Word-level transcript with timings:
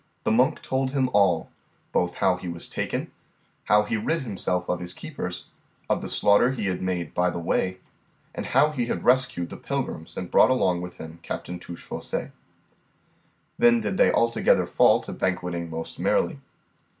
The 0.23 0.31
monk 0.31 0.63
told 0.63 0.89
him 0.93 1.11
all, 1.13 1.51
both 1.91 2.15
how 2.15 2.35
he 2.37 2.47
was 2.47 2.67
taken, 2.67 3.11
how 3.65 3.83
he 3.83 3.97
rid 3.97 4.21
himself 4.23 4.67
of 4.67 4.79
his 4.79 4.95
keepers, 4.95 5.49
of 5.87 6.01
the 6.01 6.09
slaughter 6.09 6.53
he 6.53 6.65
had 6.65 6.81
made 6.81 7.13
by 7.13 7.29
the 7.29 7.37
way, 7.37 7.77
and 8.33 8.47
how 8.47 8.71
he 8.71 8.87
had 8.87 9.03
rescued 9.03 9.51
the 9.51 9.57
pilgrims 9.57 10.17
and 10.17 10.31
brought 10.31 10.49
along 10.49 10.81
with 10.81 10.95
him 10.97 11.19
Captain 11.21 11.59
Touchfaucet. 11.59 12.31
Then 13.59 13.79
did 13.79 13.97
they 13.97 14.11
altogether 14.11 14.65
fall 14.65 15.01
to 15.01 15.13
banqueting 15.13 15.69
most 15.69 15.99
merrily. 15.99 16.39